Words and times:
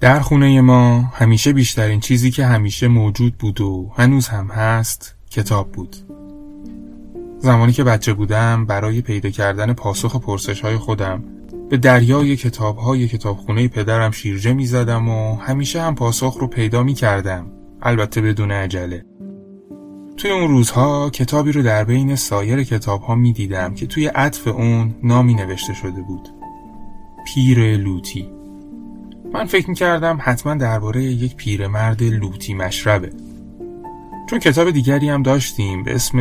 در 0.00 0.20
خونه 0.20 0.60
ما 0.60 1.00
همیشه 1.00 1.52
بیشترین 1.52 2.00
چیزی 2.00 2.30
که 2.30 2.46
همیشه 2.46 2.88
موجود 2.88 3.38
بود 3.38 3.60
و 3.60 3.92
هنوز 3.96 4.28
هم 4.28 4.46
هست 4.46 5.14
کتاب 5.30 5.72
بود. 5.72 5.96
زمانی 7.38 7.72
که 7.72 7.84
بچه 7.84 8.12
بودم 8.12 8.66
برای 8.66 9.00
پیدا 9.00 9.30
کردن 9.30 9.72
پاسخ 9.72 10.16
پرسش 10.16 10.60
های 10.60 10.76
خودم 10.76 11.24
به 11.70 11.76
دریای 11.76 12.36
کتاب 12.36 12.76
های 12.76 13.08
کتابخونه 13.08 13.68
پدرم 13.68 14.10
شیرجه 14.10 14.52
می 14.52 14.66
زدم 14.66 15.08
و 15.08 15.36
همیشه 15.36 15.82
هم 15.82 15.94
پاسخ 15.94 16.36
رو 16.40 16.46
پیدا 16.46 16.82
می 16.82 16.94
کردم 16.94 17.46
البته 17.82 18.20
بدون 18.20 18.50
عجله. 18.50 19.04
توی 20.16 20.30
اون 20.30 20.48
روزها 20.48 21.10
کتابی 21.10 21.52
رو 21.52 21.62
در 21.62 21.84
بین 21.84 22.16
سایر 22.16 22.62
کتاب 22.62 23.02
ها 23.02 23.14
می 23.14 23.32
دیدم 23.32 23.74
که 23.74 23.86
توی 23.86 24.06
عطف 24.06 24.48
اون 24.48 24.94
نامی 25.02 25.34
نوشته 25.34 25.74
شده 25.74 26.02
بود. 26.02 26.28
پیر 27.26 27.76
لوتی. 27.76 28.35
من 29.32 29.44
فکر 29.44 29.68
می 29.68 29.74
کردم 29.74 30.18
حتما 30.20 30.54
درباره 30.54 31.02
یک 31.04 31.36
پیرمرد 31.36 32.02
لوتی 32.02 32.54
مشربه. 32.54 33.12
چون 34.30 34.38
کتاب 34.38 34.70
دیگری 34.70 35.08
هم 35.08 35.22
داشتیم 35.22 35.84
به 35.84 35.94
اسم 35.94 36.18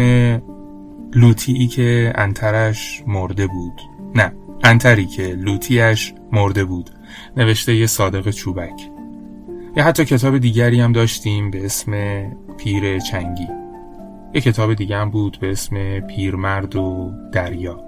لوتی 1.13 1.67
که 1.67 2.13
انترش 2.16 3.03
مرده 3.07 3.47
بود. 3.47 3.81
نه 4.16 4.33
انتری 4.63 5.05
که 5.05 5.23
لوتیش 5.23 6.13
مرده 6.31 6.66
بود. 6.66 6.89
نوشته 7.38 7.75
یه 7.75 7.88
صادق 7.88 8.30
چوبک. 8.30 8.89
یا 9.75 9.83
حتی 9.83 10.05
کتاب 10.05 10.38
دیگری 10.38 10.80
هم 10.80 10.91
داشتیم 10.91 11.52
به 11.52 11.66
اسم 11.66 12.23
پیر 12.58 12.99
چنگی. 12.99 13.47
یه 14.33 14.41
کتاب 14.41 14.73
دیگه 14.73 14.97
هم 14.97 15.09
بود 15.09 15.38
به 15.41 15.52
اسم 15.52 15.99
پیرمرد 15.99 16.75
و 16.75 17.11
دریا. 17.31 17.84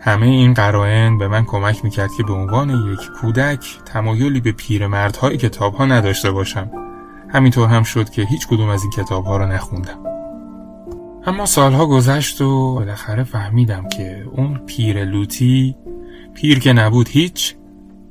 همه 0.00 0.26
این 0.26 0.54
قرائن 0.54 1.18
به 1.18 1.28
من 1.28 1.44
کمک 1.44 1.84
می‌کرد 1.84 2.10
که 2.16 2.22
به 2.22 2.32
عنوان 2.32 2.70
یک 2.70 3.00
کودک 3.20 3.78
تمایلی 3.84 4.40
به 4.40 4.52
پیرمردهای 4.52 5.36
کتاب 5.36 5.74
ها 5.74 5.86
نداشته 5.86 6.30
باشم. 6.30 6.70
همینطور 7.28 7.68
هم 7.68 7.82
شد 7.82 8.10
که 8.10 8.22
هیچ 8.22 8.46
کدوم 8.48 8.68
از 8.68 8.82
این 8.82 8.90
کتاب 8.90 9.24
ها 9.24 9.36
رو 9.36 9.46
نخوندم. 9.46 9.98
اما 11.26 11.46
سالها 11.46 11.86
گذشت 11.86 12.40
و 12.40 12.74
بالاخره 12.74 13.24
فهمیدم 13.24 13.88
که 13.88 14.24
اون 14.32 14.58
پیر 14.66 15.04
لوتی 15.04 15.76
پیر 16.34 16.58
که 16.58 16.72
نبود 16.72 17.08
هیچ 17.08 17.54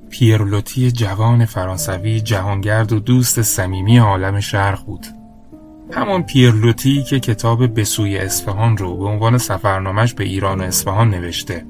پیرلوتی 0.09 0.91
جوان 0.91 1.45
فرانسوی 1.45 2.21
جهانگرد 2.21 2.91
و 2.91 2.99
دوست 2.99 3.41
صمیمی 3.41 3.97
عالم 3.97 4.39
شرق 4.39 4.85
بود. 4.85 5.05
همون 5.91 6.23
پیرلوتی 6.23 7.03
که 7.03 7.19
کتاب 7.19 7.79
بسوی 7.79 8.17
اصفهان 8.17 8.77
رو 8.77 8.97
به 8.97 9.05
عنوان 9.05 9.37
سفرنامش 9.37 10.13
به 10.13 10.23
ایران 10.23 10.61
و 10.61 10.63
اصفهان 10.63 11.09
نوشته. 11.09 11.65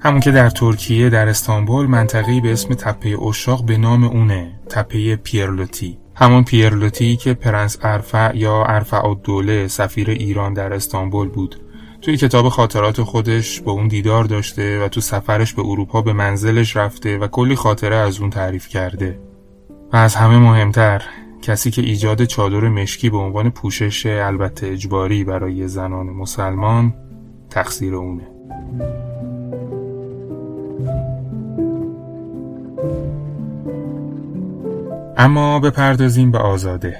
همون 0.00 0.20
که 0.20 0.30
در 0.30 0.50
ترکیه 0.50 1.10
در 1.10 1.28
استانبول 1.28 1.86
منطقی 1.86 2.40
به 2.40 2.52
اسم 2.52 2.74
تپه 2.74 3.22
اشاق 3.22 3.64
به 3.64 3.78
نام 3.78 4.04
اونه 4.04 4.60
تپه 4.68 5.16
پیرلوتی. 5.16 5.98
همون 6.14 6.44
پیرلوتی 6.44 7.16
که 7.16 7.34
پرنس 7.34 7.78
ارفع 7.82 8.36
یا 8.36 8.64
ارفع 8.64 9.06
الدوله 9.06 9.68
سفیر 9.68 10.10
ایران 10.10 10.54
در 10.54 10.72
استانبول 10.72 11.28
بود. 11.28 11.56
توی 12.02 12.16
کتاب 12.16 12.48
خاطرات 12.48 13.02
خودش 13.02 13.60
با 13.60 13.72
اون 13.72 13.88
دیدار 13.88 14.24
داشته 14.24 14.84
و 14.84 14.88
تو 14.88 15.00
سفرش 15.00 15.54
به 15.54 15.62
اروپا 15.62 16.02
به 16.02 16.12
منزلش 16.12 16.76
رفته 16.76 17.18
و 17.18 17.26
کلی 17.26 17.54
خاطره 17.54 17.96
از 17.96 18.20
اون 18.20 18.30
تعریف 18.30 18.68
کرده. 18.68 19.18
و 19.92 19.96
از 19.96 20.14
همه 20.14 20.38
مهمتر 20.38 21.02
کسی 21.42 21.70
که 21.70 21.82
ایجاد 21.82 22.24
چادر 22.24 22.68
مشکی 22.68 23.10
به 23.10 23.16
عنوان 23.16 23.50
پوشش 23.50 24.06
البته 24.06 24.66
اجباری 24.66 25.24
برای 25.24 25.68
زنان 25.68 26.06
مسلمان 26.06 26.94
تقصیر 27.50 27.94
اونه. 27.94 28.28
اما 35.20 35.60
بپردازیم 35.60 36.30
به 36.30 36.38
آزاده. 36.38 36.96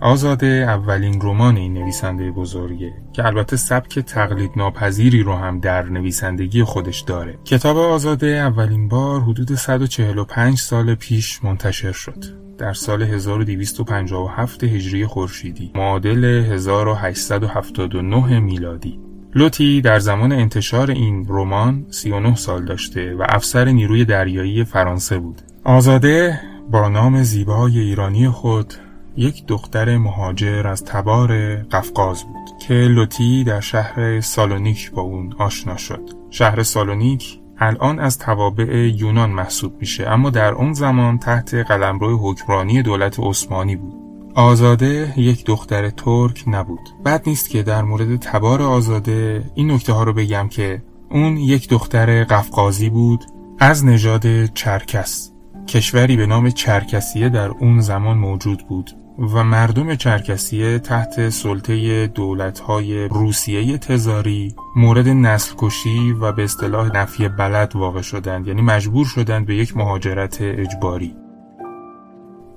آزاده 0.00 0.46
اولین 0.46 1.20
رمان 1.22 1.56
این 1.56 1.74
نویسنده 1.74 2.30
بزرگه 2.30 2.92
که 3.12 3.26
البته 3.26 3.56
سبک 3.56 3.98
تقلید 3.98 4.50
ناپذیری 4.56 5.22
رو 5.22 5.34
هم 5.34 5.60
در 5.60 5.82
نویسندگی 5.82 6.64
خودش 6.64 7.00
داره. 7.00 7.38
کتاب 7.44 7.76
آزاده 7.76 8.26
اولین 8.26 8.88
بار 8.88 9.20
حدود 9.20 9.54
145 9.54 10.58
سال 10.58 10.94
پیش 10.94 11.44
منتشر 11.44 11.92
شد. 11.92 12.24
در 12.58 12.72
سال 12.72 13.02
1257 13.02 14.64
هجری 14.64 15.06
خورشیدی 15.06 15.72
معادل 15.74 16.24
1879 16.24 18.40
میلادی. 18.40 19.00
لوتی 19.34 19.80
در 19.80 19.98
زمان 19.98 20.32
انتشار 20.32 20.90
این 20.90 21.26
رمان 21.28 21.86
39 21.90 22.34
سال 22.34 22.64
داشته 22.64 23.14
و 23.14 23.26
افسر 23.28 23.64
نیروی 23.64 24.04
دریایی 24.04 24.64
فرانسه 24.64 25.18
بود. 25.18 25.42
آزاده 25.64 26.40
با 26.70 26.88
نام 26.88 27.22
زیبای 27.22 27.78
ایرانی 27.78 28.28
خود 28.28 28.74
یک 29.16 29.46
دختر 29.46 29.98
مهاجر 29.98 30.66
از 30.66 30.84
تبار 30.84 31.56
قفقاز 31.56 32.24
بود 32.24 32.58
که 32.66 32.74
لوتی 32.74 33.44
در 33.44 33.60
شهر 33.60 34.20
سالونیک 34.20 34.90
با 34.90 35.02
اون 35.02 35.34
آشنا 35.38 35.76
شد. 35.76 36.10
شهر 36.30 36.62
سالونیک 36.62 37.40
الان 37.58 37.98
از 37.98 38.18
توابع 38.18 38.92
یونان 38.96 39.30
محسوب 39.30 39.72
میشه 39.80 40.08
اما 40.08 40.30
در 40.30 40.52
اون 40.52 40.72
زمان 40.72 41.18
تحت 41.18 41.54
قلمرو 41.54 42.30
حکمرانی 42.30 42.82
دولت 42.82 43.20
عثمانی 43.20 43.76
بود. 43.76 43.94
آزاده 44.34 45.12
یک 45.16 45.44
دختر 45.44 45.90
ترک 45.90 46.44
نبود. 46.46 46.88
بد 47.04 47.22
نیست 47.26 47.50
که 47.50 47.62
در 47.62 47.82
مورد 47.82 48.16
تبار 48.16 48.62
آزاده 48.62 49.44
این 49.54 49.70
نکته 49.70 49.92
ها 49.92 50.02
رو 50.02 50.12
بگم 50.12 50.48
که 50.48 50.82
اون 51.10 51.36
یک 51.36 51.68
دختر 51.68 52.24
قفقازی 52.24 52.90
بود 52.90 53.24
از 53.58 53.84
نژاد 53.84 54.44
چرکس. 54.44 55.31
کشوری 55.68 56.16
به 56.16 56.26
نام 56.26 56.50
چرکسیه 56.50 57.28
در 57.28 57.48
اون 57.48 57.80
زمان 57.80 58.18
موجود 58.18 58.68
بود 58.68 58.90
و 59.18 59.44
مردم 59.44 59.94
چرکسیه 59.94 60.78
تحت 60.78 61.28
سلطه 61.28 62.06
دولتهای 62.06 63.08
روسیه 63.08 63.78
تزاری 63.78 64.54
مورد 64.76 65.08
نسل 65.08 65.54
کشی 65.58 66.12
و 66.12 66.32
به 66.32 66.44
اصطلاح 66.44 66.96
نفی 66.96 67.28
بلد 67.28 67.76
واقع 67.76 68.02
شدند 68.02 68.46
یعنی 68.46 68.62
مجبور 68.62 69.06
شدند 69.06 69.46
به 69.46 69.56
یک 69.56 69.76
مهاجرت 69.76 70.38
اجباری. 70.40 71.21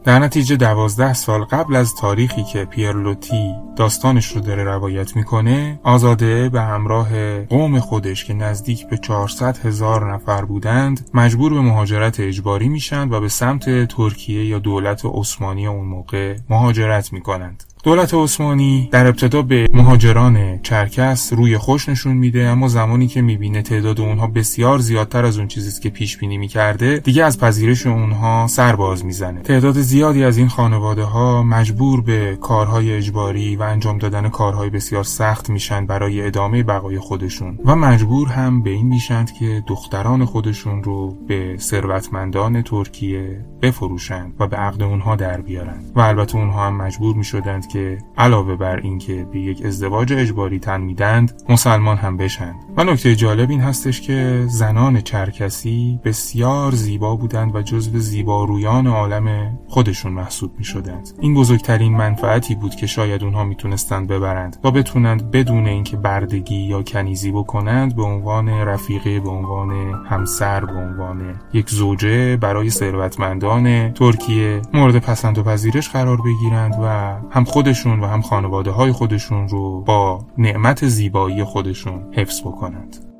در 0.06 0.20
نتیجه 0.20 0.56
دوازده 0.56 1.14
سال 1.14 1.44
قبل 1.44 1.76
از 1.76 1.96
تاریخی 1.96 2.44
که 2.44 2.66
پیرلوتی 2.66 3.56
داستانش 3.76 4.28
رو 4.28 4.42
داره 4.42 4.64
روایت 4.64 5.16
می‌کنه 5.16 5.80
آزاده 5.84 6.50
به 6.50 6.62
همراه 6.62 7.40
قوم 7.42 7.80
خودش 7.80 8.26
که 8.26 8.34
نزدیک 8.34 8.90
به 8.90 8.98
400 8.98 9.58
هزار 9.58 10.14
نفر 10.14 10.46
بودند 10.46 11.10
مجبور 11.14 11.54
به 11.54 11.62
مهاجرت 11.62 12.20
اجباری 12.20 12.70
میشن 12.70 13.10
و 13.10 13.20
به 13.20 13.30
سمت 13.30 13.88
ترکیه 13.88 14.46
یا 14.46 14.60
دولت 14.60 15.02
عثمانی 15.06 15.68
اون 15.68 15.86
موقع 15.86 16.36
مهاجرت 16.50 17.14
می‌کنند. 17.14 17.64
دولت 17.86 18.14
عثمانی 18.14 18.90
در 18.92 19.08
ابتدا 19.08 19.42
به 19.42 19.68
مهاجران 19.74 20.60
چرکس 20.64 21.34
روی 21.34 21.58
خوش 21.58 21.90
نشون 21.90 22.18
میده 22.18 22.44
اما 22.44 22.68
زمانی 22.68 23.08
که 23.08 23.22
می‌بینه 23.22 23.62
تعداد 23.62 24.00
اونها 24.00 24.28
بسیار 24.28 24.80
زیادتر 24.80 25.26
از 25.26 25.38
اون 25.38 25.48
چیزی 25.48 25.82
که 25.82 25.90
پیش 25.90 26.18
بینی 26.18 26.38
می‌کرده 26.38 26.98
دیگه 26.98 27.26
از 27.26 27.40
پذیرش 27.40 27.88
اونها 27.88 28.48
سر 28.48 28.76
باز 28.76 29.06
می‌زنه. 29.06 29.42
تعداد 29.42 29.82
زیادی 29.82 30.24
از 30.24 30.38
این 30.38 30.48
خانواده 30.48 31.04
ها 31.04 31.44
مجبور 31.44 32.02
به 32.02 32.38
کارهای 32.42 32.94
اجباری 32.94 33.56
و 33.56 33.64
انجام 33.64 33.98
دادن 33.98 34.30
کارهای 34.30 34.70
بسیار 34.70 35.04
سخت 35.04 35.50
میشن 35.50 35.86
برای 35.86 36.22
ادامه 36.22 36.64
بقای 36.64 37.00
خودشون 37.00 37.60
و 37.66 37.76
مجبور 37.76 38.28
هم 38.28 38.64
به 38.64 38.70
این 38.70 38.88
میشند 38.88 39.32
که 39.34 39.64
دختران 39.68 40.26
خودشون 40.26 40.84
رو 40.84 41.18
به 41.28 41.56
ثروتمندان 41.60 42.62
ترکیه 42.62 43.46
بفروشند 43.62 44.34
و 44.40 44.48
به 44.48 44.58
عقد 44.58 44.84
اونها 44.84 45.16
در 45.16 45.42
بیارن 45.42 45.80
و 45.96 46.00
البته 46.00 46.36
اونها 46.36 46.68
هم 46.68 46.76
مجبور 46.76 47.16
می‌شدند 47.16 47.68
که 47.76 47.98
علاوه 48.18 48.56
بر 48.56 48.76
اینکه 48.76 49.28
به 49.32 49.40
یک 49.40 49.66
ازدواج 49.66 50.14
اجباری 50.14 50.60
تن 50.60 50.82
میدند 50.82 51.44
مسلمان 51.50 51.98
هم 51.98 52.18
بشند. 52.18 52.56
و 52.78 52.84
نکته 52.84 53.16
جالب 53.16 53.50
این 53.50 53.62
هستش 53.62 54.02
که 54.02 54.46
زنان 54.48 55.02
چرکسی 55.02 56.00
بسیار 56.04 56.72
زیبا 56.72 57.16
بودند 57.16 57.56
و 57.56 57.62
جزو 57.62 58.00
زیبارویان 58.00 58.88
عالم 58.88 59.58
خودشون 59.68 60.12
محسوب 60.12 60.52
می 60.58 60.64
شدند 60.64 61.10
این 61.20 61.34
بزرگترین 61.34 61.98
منفعتی 61.98 62.56
بود 62.56 62.76
که 62.76 62.88
شاید 62.88 63.24
اونها 63.24 63.44
می‌تونستند 63.44 64.08
ببرند 64.08 64.58
و 64.64 64.72
بتونند 64.72 65.32
بدون 65.32 65.68
اینکه 65.68 65.98
بردگی 65.98 66.56
یا 66.56 66.84
کنیزی 66.84 67.32
بکنند 67.32 67.96
به 67.96 68.04
عنوان 68.04 68.50
رفیقه 68.50 69.20
به 69.20 69.30
عنوان 69.30 69.72
همسر 70.06 70.66
به 70.66 70.74
عنوان 70.74 71.42
یک 71.54 71.70
زوجه 71.70 72.38
برای 72.38 72.70
ثروتمندان 72.70 73.94
ترکیه 73.94 74.62
مورد 74.74 74.98
پسند 74.98 75.38
و 75.38 75.44
پذیرش 75.44 75.90
قرار 75.90 76.18
بگیرند 76.22 76.76
و 76.82 76.88
هم 77.32 77.44
خود 77.44 77.65
خودشون 77.66 78.00
و 78.00 78.08
هم 78.08 78.22
خانواده 78.22 78.72
های 78.72 78.92
خودشون 78.92 79.48
رو 79.48 79.82
با 79.82 80.26
نعمت 80.38 80.88
زیبایی 80.88 81.44
خودشون 81.44 82.14
حفظ 82.14 82.42
بکنند. 82.42 83.15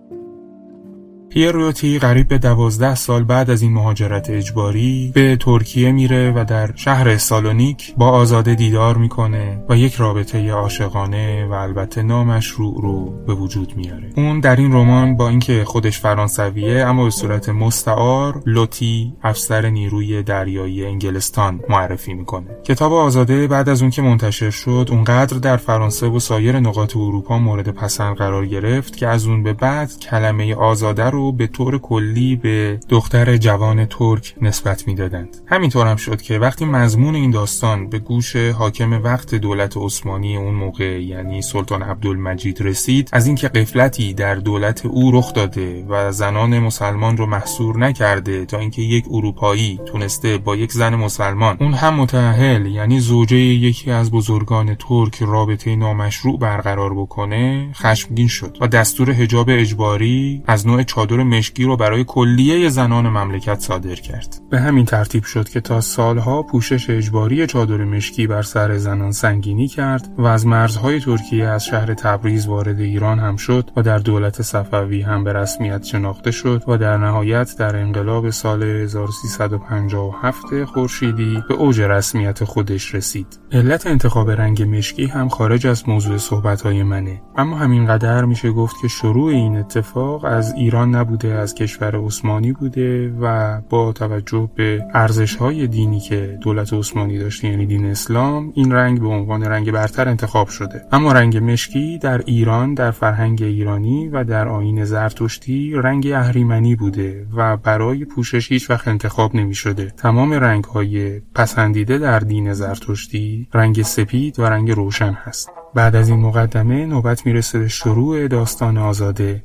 پیروتی 1.36 2.00
قریب 2.00 2.28
به 2.28 2.38
دوازده 2.38 2.96
سال 2.96 3.24
بعد 3.24 3.50
از 3.50 3.62
این 3.62 3.74
مهاجرت 3.74 4.30
اجباری 4.30 5.12
به 5.16 5.36
ترکیه 5.36 5.92
میره 5.92 6.32
و 6.36 6.46
در 6.48 6.76
شهر 6.76 7.18
سالونیک 7.18 7.96
با 7.98 8.10
آزاده 8.10 8.56
دیدار 8.56 8.98
می‌کنه 8.98 9.64
و 9.70 9.78
یک 9.78 9.96
رابطه 9.96 10.52
عاشقانه 10.52 11.46
و 11.46 11.54
البته 11.54 12.04
نامشروع 12.04 12.82
رو 12.82 13.26
به 13.28 13.34
وجود 13.34 13.74
میاره. 13.76 14.10
اون 14.18 14.40
در 14.40 14.56
این 14.56 14.74
رمان 14.74 15.18
با 15.18 15.30
اینکه 15.30 15.64
خودش 15.66 16.00
فرانسویه 16.00 16.86
اما 16.86 17.04
به 17.04 17.10
صورت 17.10 17.50
مستعار 17.50 18.44
لوتی 18.46 19.14
افسر 19.24 19.70
نیروی 19.70 20.24
دریایی 20.24 20.86
انگلستان 20.86 21.60
معرفی 21.70 22.14
می‌کنه. 22.14 22.48
کتاب 22.64 22.94
آزاده 22.94 23.48
بعد 23.48 23.70
از 23.70 23.82
اون 23.82 23.92
که 23.92 24.02
منتشر 24.02 24.50
شد 24.50 24.88
اونقدر 24.92 25.38
در 25.38 25.58
فرانسه 25.58 26.08
و 26.08 26.20
سایر 26.20 26.60
نقاط 26.60 26.98
اروپا 26.98 27.38
مورد 27.38 27.70
پسند 27.70 28.16
قرار 28.16 28.46
گرفت 28.46 28.98
که 28.98 29.08
از 29.08 29.28
اون 29.28 29.44
به 29.44 29.54
بعد 29.54 30.00
کلمه 30.00 30.56
آزاده 30.56 31.04
رو 31.04 31.25
به 31.32 31.48
طور 31.48 31.78
کلی 31.78 32.36
به 32.36 32.80
دختر 32.90 33.38
جوان 33.38 33.86
ترک 33.86 34.36
نسبت 34.42 34.88
می‌دادند. 34.88 35.38
همینطور 35.46 35.88
هم 35.88 35.96
شد 35.96 36.22
که 36.22 36.40
وقتی 36.40 36.66
مضمون 36.66 37.16
این 37.16 37.32
داستان 37.32 37.90
به 37.90 38.00
گوش 38.00 38.36
حاکم 38.36 39.04
وقت 39.04 39.36
دولت 39.36 39.78
عثمانی 39.78 40.38
اون 40.38 40.54
موقع 40.54 41.04
یعنی 41.04 41.42
سلطان 41.42 41.82
عبدالمجید 41.82 42.62
رسید 42.62 43.10
از 43.14 43.28
اینکه 43.28 43.48
قفلتی 43.48 44.14
در 44.14 44.36
دولت 44.36 44.86
او 44.86 45.12
رخ 45.12 45.34
داده 45.34 45.86
و 45.90 46.12
زنان 46.12 46.60
مسلمان 46.60 47.18
رو 47.18 47.26
محصور 47.26 47.78
نکرده 47.78 48.46
تا 48.46 48.60
اینکه 48.60 48.82
یک 48.82 49.06
اروپایی 49.12 49.80
تونسته 49.86 50.38
با 50.38 50.56
یک 50.56 50.72
زن 50.72 50.96
مسلمان 50.96 51.58
اون 51.60 51.74
هم 51.74 51.96
متأهل 51.96 52.66
یعنی 52.66 53.00
زوجه 53.00 53.38
یکی 53.38 53.92
از 53.92 54.12
بزرگان 54.12 54.76
ترک 54.76 55.18
رابطه 55.22 55.76
نامشروع 55.76 56.40
برقرار 56.40 56.94
بکنه 56.94 57.70
خشمگین 57.74 58.28
شد 58.28 58.58
و 58.62 58.68
دستور 58.68 59.12
حجاب 59.12 59.50
اجباری 59.50 60.44
از 60.48 60.68
نوع 60.68 60.84
چادر 60.84 61.15
مشکی 61.24 61.64
رو 61.64 61.78
برای 61.78 62.04
کلیه 62.04 62.70
زنان 62.70 63.10
مملکت 63.10 63.60
صادر 63.60 63.96
کرد 63.96 64.42
به 64.50 64.60
همین 64.60 64.86
ترتیب 64.86 65.24
شد 65.24 65.50
که 65.50 65.62
تا 65.62 65.82
سالها 65.82 66.44
پوشش 66.44 66.90
اجباری 66.90 67.48
چادر 67.48 67.78
مشکی 67.78 68.28
بر 68.28 68.42
سر 68.42 68.78
زنان 68.78 69.12
سنگینی 69.12 69.68
کرد 69.68 70.10
و 70.18 70.26
از 70.26 70.48
مرزهای 70.48 71.00
ترکیه 71.00 71.46
از 71.46 71.66
شهر 71.66 71.94
تبریز 71.94 72.48
وارد 72.48 72.80
ایران 72.80 73.20
هم 73.20 73.36
شد 73.36 73.72
و 73.76 73.82
در 73.82 73.98
دولت 73.98 74.42
صفوی 74.42 75.02
هم 75.02 75.24
به 75.24 75.34
رسمیت 75.34 75.84
شناخته 75.84 76.32
شد 76.32 76.64
و 76.68 76.78
در 76.78 76.98
نهایت 76.98 77.56
در 77.60 77.76
انقلاب 77.76 78.30
سال 78.30 78.64
1357 78.64 80.64
خورشیدی 80.64 81.44
به 81.50 81.54
اوج 81.54 81.82
رسمیت 81.82 82.44
خودش 82.44 82.96
رسید. 82.96 83.40
علت 83.52 83.88
انتخاب 83.88 84.32
رنگ 84.32 84.64
مشکی 84.64 85.06
هم 85.06 85.30
خارج 85.30 85.68
از 85.68 85.90
موضوع 85.90 86.18
صحبتهای 86.18 86.84
منه 86.84 87.22
اما 87.38 87.58
همینقدر 87.58 88.26
میشه 88.26 88.52
گفت 88.52 88.76
که 88.82 88.88
شروع 88.88 89.32
این 89.32 89.58
اتفاق 89.58 90.26
از 90.26 90.54
ایران 90.54 90.95
نبوده 90.96 91.28
از 91.28 91.56
کشور 91.56 92.06
عثمانی 92.06 92.52
بوده 92.52 93.14
و 93.22 93.62
با 93.70 93.94
توجه 93.94 94.50
به 94.56 94.86
ارزش 94.94 95.36
های 95.36 95.68
دینی 95.68 96.00
که 96.00 96.38
دولت 96.42 96.74
عثمانی 96.74 97.18
داشته 97.18 97.48
یعنی 97.48 97.66
دین 97.66 97.86
اسلام 97.86 98.52
این 98.56 98.72
رنگ 98.72 99.02
به 99.02 99.08
عنوان 99.08 99.44
رنگ 99.44 99.72
برتر 99.72 100.10
انتخاب 100.10 100.48
شده. 100.48 100.82
اما 100.92 101.12
رنگ 101.12 101.38
مشکی 101.38 101.98
در 101.98 102.22
ایران 102.26 102.74
در 102.74 102.92
فرهنگ 102.92 103.44
ایرانی 103.44 104.08
و 104.08 104.24
در 104.24 104.48
آین 104.48 104.86
زرتشتی 104.86 105.74
رنگ 105.76 106.08
اهریمنی 106.08 106.76
بوده 106.76 107.28
و 107.36 107.58
برای 107.58 108.06
پوشش 108.06 108.52
هیچ 108.52 108.70
وقت 108.70 108.88
انتخاب 108.88 109.36
نمی 109.36 109.56
شده. 109.56 109.94
تمام 109.98 110.34
رنگ 110.34 110.64
های 110.64 111.20
پسندیده 111.20 111.98
در 111.98 112.20
دین 112.20 112.54
زرتشتی 112.54 113.48
رنگ 113.54 113.82
سپید 113.82 114.40
و 114.40 114.44
رنگ 114.44 114.72
روشن 114.72 115.14
هست. 115.14 115.50
بعد 115.76 115.96
از 115.96 116.10
این 116.10 116.20
مقدمه 116.20 116.86
نوبت 116.86 117.26
می‌رسه 117.26 117.60
به 117.60 117.68
شروع 117.68 118.28
داستان 118.28 118.78
آزاده. 118.78 119.44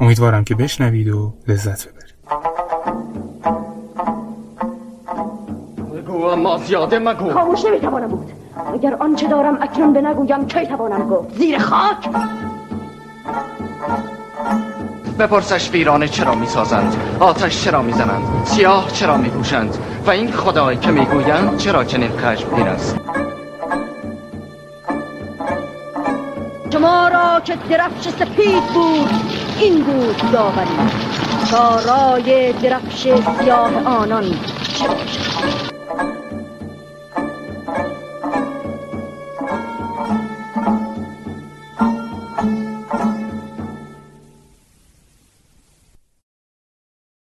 امیدوارم 0.00 0.44
که 0.44 0.54
بشنوید 0.54 1.08
و 1.08 1.32
لذت 1.48 1.88
ببرید. 1.88 2.16
بگو 5.96 6.24
اما 6.24 6.58
زیاده 6.58 6.98
مگو. 6.98 7.30
خاموش 7.30 7.64
نمی‌توانم 7.64 8.08
بود. 8.08 8.32
اگر 8.74 8.94
آنچه 8.94 9.26
دارم 9.26 9.58
اکنون 9.60 9.92
به 9.92 10.00
نگویم 10.00 10.46
کی 10.46 10.66
توانم 10.66 11.08
گفت؟ 11.08 11.34
زیر 11.34 11.58
خاک؟ 11.58 12.08
بپرسش 15.18 15.70
ویرانه 15.70 16.08
چرا 16.08 16.34
می‌سازند؟ 16.34 16.96
آتش 17.20 17.64
چرا 17.64 17.82
می‌زنند؟ 17.82 18.22
سیاه 18.44 18.92
چرا 18.92 19.16
میپوشند؟ 19.16 19.78
و 20.06 20.10
این 20.10 20.32
خدای 20.32 20.76
که 20.76 20.90
می‌گویند 20.90 21.56
چرا 21.56 21.84
چنین 21.84 22.10
خشمگین 22.10 22.68
است؟ 22.68 22.96
شما 26.72 27.08
را 27.08 27.40
که 27.40 27.56
درفش 27.70 28.08
سپید 28.08 28.62
بود 28.74 29.10
این 29.60 29.84
بود 29.84 30.30
داوری. 30.32 30.70
تا 31.50 31.80
رای 31.80 32.52
درفش 32.52 33.02
سیاه 33.02 33.70
آنان. 33.84 34.24
چه 34.78 34.88
باشد 34.88 35.75